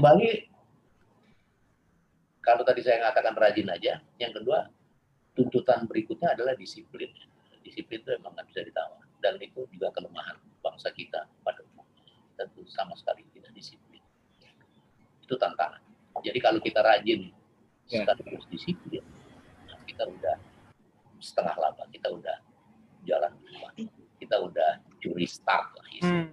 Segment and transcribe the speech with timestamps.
[0.00, 0.48] kembali
[2.40, 4.64] kalau tadi saya mengatakan rajin aja, yang kedua
[5.36, 7.12] tuntutan berikutnya adalah disiplin.
[7.60, 12.00] Disiplin itu memang nggak bisa ditawar dan itu juga kelemahan bangsa kita pada umumnya.
[12.32, 14.00] Tentu sama sekali tidak disiplin.
[15.20, 15.84] Itu tantangan.
[16.24, 17.28] Jadi kalau kita rajin
[17.90, 18.06] Ya.
[18.06, 19.02] sekaligus disiplin,
[19.66, 20.38] nah kita udah
[21.18, 22.38] setengah laba, kita udah
[23.02, 23.74] jalan duluan.
[24.16, 26.30] Kita udah curi start lah Hmm.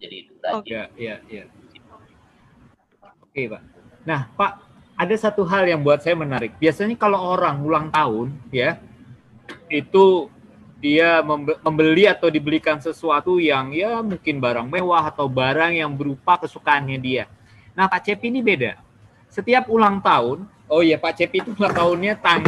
[0.00, 0.64] Jadi itu rajin.
[0.64, 1.44] Ya, ya, ya.
[3.36, 3.62] Oke, Pak.
[4.08, 4.52] Nah, Pak,
[4.96, 6.56] ada satu hal yang buat saya menarik.
[6.56, 8.80] Biasanya kalau orang ulang tahun, ya,
[9.68, 10.32] itu
[10.80, 16.40] dia membe- membeli atau dibelikan sesuatu yang ya mungkin barang mewah atau barang yang berupa
[16.40, 17.28] kesukaannya dia.
[17.76, 18.80] Nah, Pak Cepi ini beda.
[19.28, 22.40] Setiap ulang tahun, oh iya Pak Cepi itu ulang tahunnya tang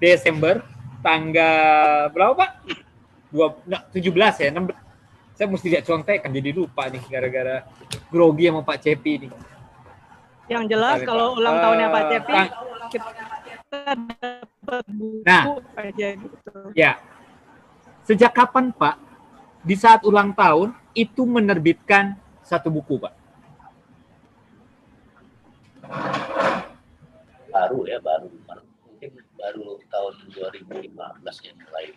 [0.00, 0.64] Desember
[1.04, 2.50] tanggal berapa Pak?
[3.28, 4.72] Dua, nah, 17 ya, 16
[5.36, 7.68] saya mesti lihat contekan jadi lupa nih gara-gara
[8.08, 9.59] grogi sama Pak Cepi nih.
[10.50, 12.52] Yang jelas kalau ulang tahunnya Pak Eh, Cepi, Kang-
[12.90, 13.08] kita
[13.94, 15.44] dapat buku Nah.
[15.78, 16.52] aja gitu.
[16.74, 16.92] Ya.
[18.02, 18.98] Sejak kapan Pak
[19.62, 23.14] di saat ulang tahun itu menerbitkan satu buku Pak?
[27.50, 31.90] baru ya baru baru- mungkin baru tahun 2015 ya mulai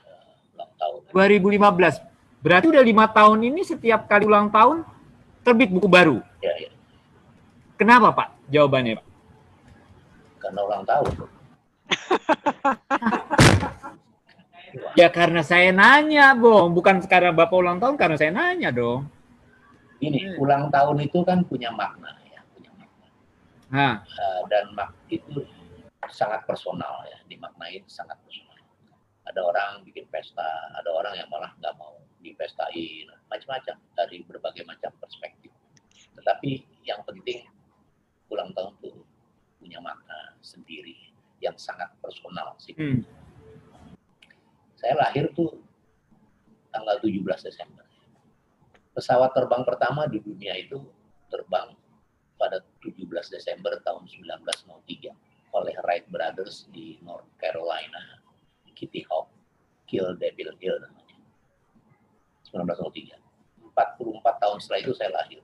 [0.00, 1.94] eh, ulang tahun 2015.
[2.40, 4.80] Berarti udah lima tahun ini setiap kali ulang tahun
[5.40, 6.24] terbit buku baru.
[7.74, 8.28] Kenapa Pak?
[8.48, 9.06] Jawabannya Pak.
[10.38, 11.08] karena ulang tahun
[14.94, 16.74] Ya karena saya nanya, Bong.
[16.74, 19.06] Bukan sekarang Bapak ulang tahun, karena saya nanya dong.
[19.98, 20.36] ini Hmm.
[20.36, 23.06] ulang tahun itu kan punya makna ya punya makna
[23.72, 25.40] Nah, Eh, dan mak itu
[26.12, 28.52] sangat personal ya dimaknain sangat personal
[29.24, 30.44] ada orang bikin pesta
[30.76, 35.48] ada orang yang malah nggak mau dipestain macam-macam dari berbagai macam perspektif
[36.12, 37.48] tetapi yang penting
[38.28, 39.00] ulang tahun itu
[39.56, 41.00] punya makna sendiri
[41.54, 43.06] yang sangat personal sih hmm.
[44.74, 45.64] saya lahir tuh
[46.74, 47.86] tanggal 17 Desember.
[48.90, 50.82] Pesawat terbang pertama di dunia itu
[51.30, 51.70] terbang
[52.34, 58.18] pada 17 Desember tahun 1903 oleh Wright Brothers di North Carolina,
[58.66, 59.30] di Kitty Hawk,
[59.86, 61.14] Kill Devil Hill namanya.
[62.50, 63.22] 1903.
[63.74, 65.42] 44 tahun setelah itu saya lahir.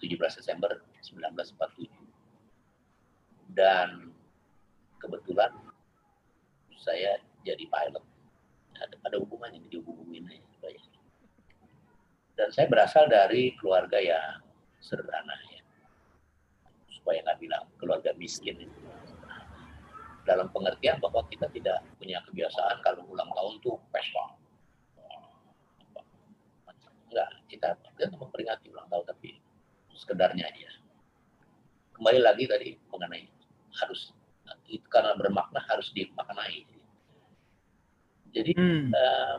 [0.00, 1.92] 17 Desember 1947.
[3.52, 4.12] Dan
[5.08, 5.48] kebetulan
[6.76, 8.04] saya jadi pilot.
[8.78, 10.44] Ada, ada hubungannya dihubungin aja.
[10.52, 10.92] supaya-
[12.36, 14.44] Dan saya berasal dari keluarga yang
[14.78, 15.64] sederhana ya.
[16.92, 18.80] Supaya nggak bilang keluarga miskin itu.
[20.28, 24.36] Dalam pengertian bahwa kita tidak punya kebiasaan kalau ulang tahun tuh pesta.
[27.08, 29.40] Enggak, kita, kita memperingati ulang tahun tapi
[29.96, 30.70] sekedarnya aja.
[31.96, 33.24] Kembali lagi tadi mengenai
[33.80, 34.12] harus
[34.68, 36.68] itu karena bermakna harus dimaknai.
[38.28, 38.92] Jadi Hmm.
[38.92, 39.36] eh,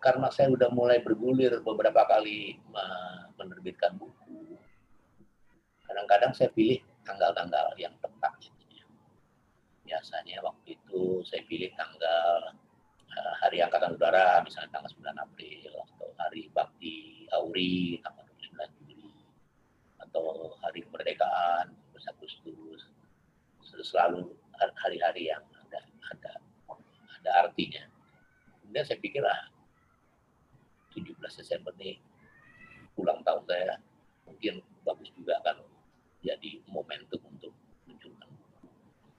[0.00, 4.56] karena saya udah mulai bergulir beberapa kali me- menerbitkan buku,
[5.88, 8.32] kadang-kadang saya pilih tanggal-tanggal yang tepat.
[8.40, 8.86] gitu ya.
[9.84, 12.56] Biasanya waktu itu saya pilih tanggal
[13.14, 19.12] eh, Hari Angkatan Udara, misalnya tanggal 9 April, atau Hari Bakti Auri, tanggal 29 Juli,
[20.02, 21.73] atau Hari Kemerdekaan, 1 Agustus,
[23.84, 24.32] selalu
[24.80, 25.80] hari-hari yang ada
[26.10, 26.32] ada
[27.20, 27.84] ada artinya.
[28.64, 29.52] Kemudian saya pikir ah
[30.96, 32.00] 17 Desember nih
[32.96, 33.76] ulang tahun saya
[34.24, 35.60] mungkin bagus juga kan
[36.24, 37.52] jadi momentum untuk
[37.84, 38.10] buku.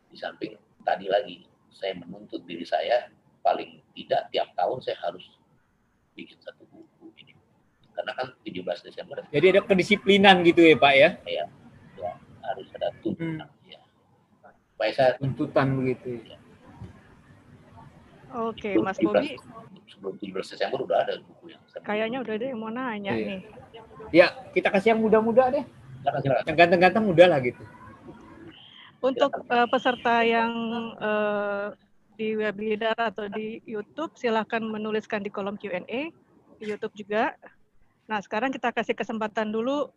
[0.10, 3.12] Di samping tadi lagi saya menuntut diri saya
[3.46, 5.38] paling tidak tiap tahun saya harus
[6.18, 7.38] bikin satu buku ini.
[7.94, 11.10] Karena kan 17 Desember Jadi ada kedisiplinan gitu ya Pak ya?
[11.30, 11.46] ya,
[12.44, 13.55] harus ada tuntutan ya.
[14.86, 16.22] Supaya saya Tuntutan begitu.
[16.22, 16.38] ya.
[18.38, 19.34] Oke, Mas 17 Bobi,
[19.90, 23.26] sebelum 17 Desember udah ada buku yang saya kayaknya udah ada yang mau nanya Iya.
[23.26, 23.42] nih.
[24.14, 25.66] Ya, kita kasih yang muda-muda deh.
[26.46, 27.64] Yang ganteng-ganteng udah lah gitu.
[29.02, 30.52] Untuk eh, peserta yang
[31.02, 31.68] eh,
[32.14, 36.14] di webinar atau di YouTube, silahkan menuliskan di kolom Q&A
[36.62, 37.34] di YouTube juga.
[38.06, 39.90] Nah, sekarang kita kasih kesempatan dulu.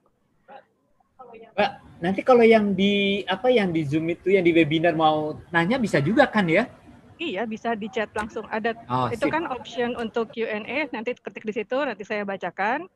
[1.19, 5.75] Pak, nanti kalau yang di apa yang di Zoom itu yang di webinar mau nanya
[5.75, 6.71] bisa juga kan ya?
[7.19, 8.47] Iya, bisa di chat langsung.
[8.47, 9.35] Ada Oh, itu sip.
[9.35, 10.87] kan option untuk Q&A.
[10.95, 12.87] Nanti ketik di situ, nanti saya bacakan.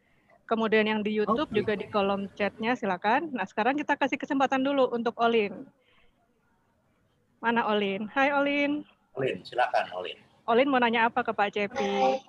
[0.46, 1.58] Kemudian yang di YouTube Oke.
[1.58, 3.34] juga di kolom chatnya silakan.
[3.34, 5.66] Nah, sekarang kita kasih kesempatan dulu untuk Olin.
[7.42, 8.06] Mana Olin?
[8.14, 8.86] Hai Olin.
[9.18, 10.14] Olin, silakan Olin.
[10.46, 12.22] Olin mau nanya apa ke Pak Cepi?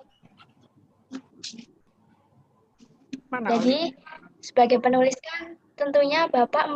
[3.30, 3.54] Mana?
[3.54, 3.94] Jadi
[4.42, 6.70] sebagai penulis kan tentunya Bapak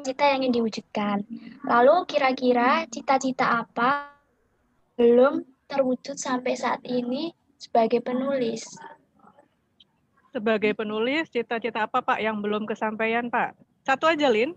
[0.00, 1.20] cita yang ingin diwujudkan.
[1.68, 4.16] Lalu kira-kira cita-cita apa
[4.96, 8.64] belum terwujud sampai saat ini sebagai penulis?
[10.32, 13.52] Sebagai penulis, cita-cita apa Pak yang belum kesampaian Pak?
[13.84, 14.56] Satu aja, Lin.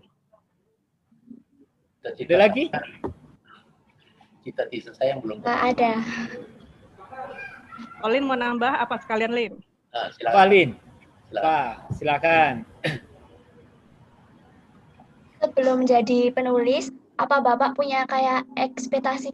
[2.00, 2.64] Cita-cita Ada lagi?
[4.40, 5.44] Cita-cita saya yang belum.
[5.44, 5.92] Nggak ada.
[8.08, 9.52] Olin mau nambah apa sekalian, Lin?
[9.92, 10.46] Ah, Pak silakan.
[10.48, 10.70] Lin,
[11.28, 11.44] silakan.
[11.44, 12.54] Pak, silakan.
[15.42, 19.32] Sebelum jadi penulis, apa Bapak punya kayak ekspektasi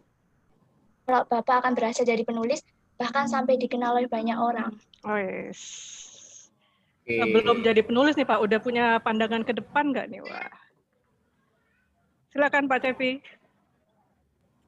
[1.03, 2.63] kalau Bapak akan berhasil jadi penulis,
[2.95, 4.71] bahkan sampai dikenal oleh banyak orang?
[5.03, 5.59] Oh, yes.
[7.03, 7.19] Oke.
[7.19, 10.23] Sebelum jadi penulis nih Pak, udah punya pandangan ke depan nggak nih?
[10.23, 10.51] Wah.
[12.31, 13.19] Silakan Pak Cepi.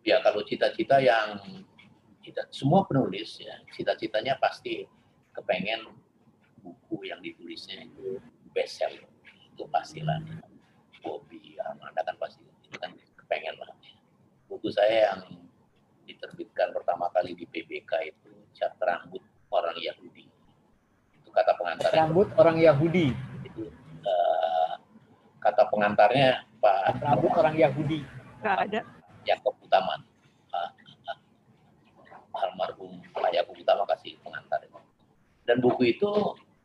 [0.03, 1.39] Ya kalau cita-cita yang
[2.21, 4.85] kita semua penulis ya cita-citanya pasti
[5.33, 5.93] kepengen
[6.61, 8.17] buku yang ditulisnya itu
[8.49, 9.05] best seller
[9.53, 10.17] itu pastilah
[11.05, 12.89] Bobby Armanda kan pasti itu kan
[13.21, 13.93] kepengen lah ya.
[14.49, 15.21] buku saya yang
[16.09, 19.21] diterbitkan pertama kali di PBK itu cat rambut
[19.53, 20.25] orang Yahudi
[21.13, 23.13] itu kata pengantar Rambut orang Yahudi.
[23.45, 23.69] itu
[24.01, 24.73] eh,
[25.41, 28.01] kata pengantarnya Pak Rambut orang Yahudi.
[28.41, 28.81] Nggak ada.
[29.25, 30.01] Yakob Utama.
[30.49, 30.69] Ah,
[31.09, 31.17] ah.
[32.45, 34.65] Almarhum Pak Yakob Utama kasih pengantar.
[35.45, 36.09] Dan buku itu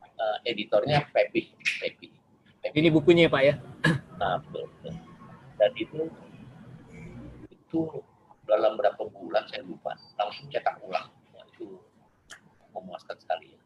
[0.00, 1.52] eh, editornya Pepi.
[1.80, 2.08] Pepi.
[2.64, 2.76] Pepi.
[2.80, 3.54] Ini bukunya Pak ya.
[4.20, 4.68] Nah, betul.
[5.56, 6.00] Dan itu
[7.48, 7.80] itu
[8.44, 11.08] dalam berapa bulan saya lupa langsung cetak ulang.
[11.32, 11.80] Wah, itu
[12.76, 13.56] memuaskan sekali.
[13.56, 13.60] ya.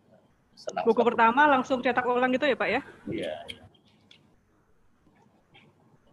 [0.55, 2.81] Senang Buku pertama langsung cetak ulang gitu ya Pak ya?
[3.11, 3.35] Iya.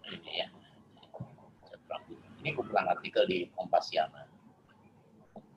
[0.10, 0.48] Ini ya.
[2.42, 4.26] Ini kumpulan artikel di Kompasiana.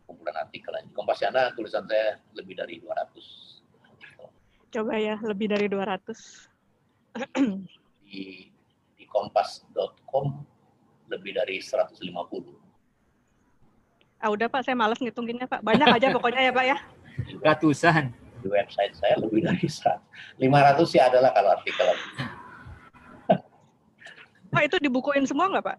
[0.04, 0.76] Kumpulan artikel.
[0.84, 2.92] Di Kompasiana tulisan saya lebih dari 200
[3.88, 4.28] artikel.
[4.68, 6.52] Coba ya, lebih dari 200.
[8.04, 8.53] Di di
[9.14, 10.42] kompas.com
[11.06, 12.10] lebih dari 150.
[14.18, 15.62] Ah udah Pak, saya malas ngitunginnya Pak.
[15.62, 16.76] Banyak aja pokoknya ya Pak ya.
[17.40, 18.10] Ratusan.
[18.44, 20.04] di website saya lebih dari 100.
[20.36, 21.88] 500 sih adalah kalau artikel.
[24.52, 25.78] Pak itu dibukuin semua nggak Pak?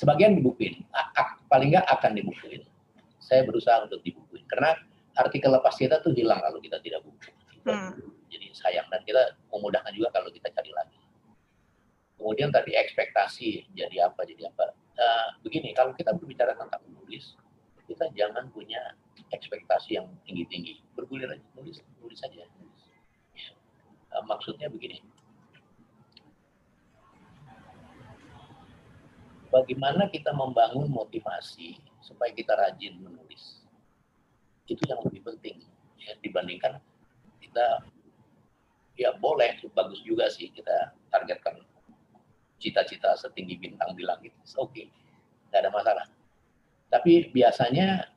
[0.00, 2.64] Sebagian dibukuin, A- a- paling nggak akan dibukuin.
[3.20, 4.48] Saya berusaha untuk dibukuin.
[4.48, 4.80] Karena
[5.12, 7.28] artikel lepas kita tuh hilang kalau kita tidak buku.
[7.68, 7.92] Hmm.
[8.32, 10.95] Jadi sayang dan kita memudahkan juga kalau kita cari lagi.
[12.26, 14.74] Kemudian tadi ekspektasi jadi apa jadi apa.
[14.98, 17.38] Nah, begini kalau kita berbicara tentang menulis,
[17.86, 18.98] kita jangan punya
[19.30, 20.82] ekspektasi yang tinggi-tinggi.
[20.98, 22.42] Bergulir aja, nulis, nulis saja.
[22.42, 24.98] Eh, maksudnya begini.
[29.54, 33.62] Bagaimana kita membangun motivasi supaya kita rajin menulis?
[34.66, 35.62] Itu yang lebih penting
[36.02, 36.82] ya, dibandingkan
[37.38, 37.86] kita
[38.98, 41.62] ya boleh bagus juga sih kita targetkan
[42.66, 44.90] cita-cita setinggi bintang di langit oke okay.
[45.54, 46.06] nggak ada masalah.
[46.90, 48.10] Tapi biasanya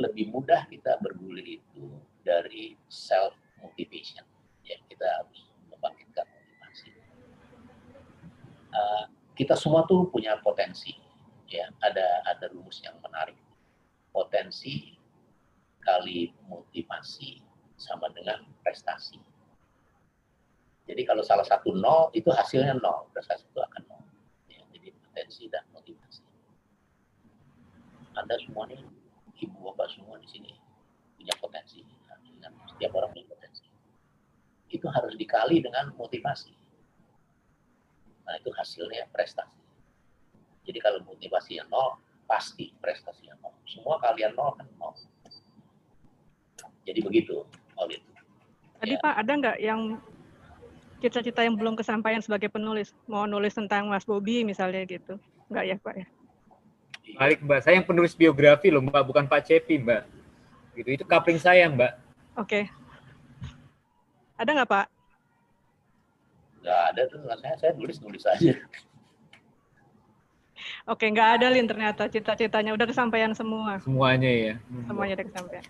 [0.00, 1.84] lebih mudah kita bergulir itu
[2.24, 4.24] dari self motivation
[4.64, 6.90] ya kita harus membangkitkan motivasi.
[8.72, 9.04] Uh,
[9.36, 10.96] kita semua tuh punya potensi.
[11.50, 13.36] Ya ada ada rumus yang menarik.
[14.14, 14.94] Potensi
[15.82, 17.42] kali motivasi
[17.74, 19.29] sama dengan prestasi.
[20.88, 24.02] Jadi kalau salah satu nol itu hasilnya nol, prestasi itu akan nol.
[24.48, 26.22] Ya, jadi potensi dan motivasi.
[28.18, 28.82] Anda semua nih,
[29.40, 30.52] ibu bapak semua di sini
[31.20, 31.84] punya potensi.
[32.40, 33.68] Nah, Setiap orang punya potensi.
[34.72, 36.56] Itu harus dikali dengan motivasi.
[38.24, 39.58] Nah itu hasilnya prestasi.
[40.64, 41.98] Jadi kalau motivasinya nol,
[42.30, 43.52] pasti prestasinya nol.
[43.66, 44.94] Semua kalian nol kan nol.
[46.86, 47.44] Jadi begitu,
[47.76, 48.00] Olin.
[48.80, 49.02] Tadi Ya.
[49.04, 50.00] Pak ada nggak yang
[51.00, 52.92] cita-cita yang belum kesampaian sebagai penulis?
[53.08, 55.16] Mau nulis tentang Mas Bobi misalnya gitu?
[55.48, 56.06] Nggak ya Pak ya?
[57.16, 60.02] Balik Mbak, saya yang penulis biografi loh Mbak, bukan Pak Cepi Mbak.
[60.78, 61.92] Gitu, itu kapling saya Mbak.
[62.38, 62.70] Oke.
[64.38, 64.86] Ada nggak Pak?
[66.60, 68.54] Nggak ada tuh, rasanya saya nulis-nulis aja.
[70.84, 73.80] Oke, nggak ada Lin ternyata cita-citanya udah kesampaian semua.
[73.80, 74.54] Semuanya ya.
[74.86, 75.64] Semuanya udah kesampaian.